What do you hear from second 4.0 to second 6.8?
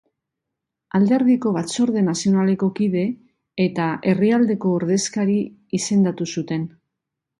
herrialdeko ordezkari izendatu zuten.